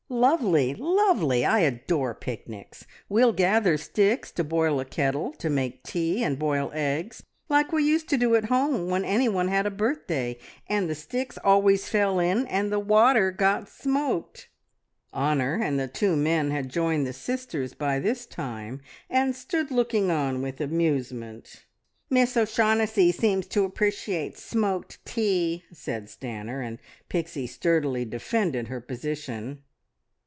[0.13, 0.75] "Lovely!
[0.75, 1.45] Lovely!
[1.45, 2.85] I adore picnics!
[3.07, 7.85] We'll gather, sticks to boil a kettle, to make tea, and boil eggs, like we
[7.85, 10.37] used to do at home when any one had a birthday.
[10.67, 14.49] And the sticks always fell in, and the water got smoked!"
[15.13, 20.11] Honor and the two men had joined the sisters by this time, and stood looking
[20.11, 21.63] on with amusement.
[22.09, 29.63] "Miss O'Shaughnessy seems to appreciate smoked tea," said Stanor, and Pixie sturdily defended her position.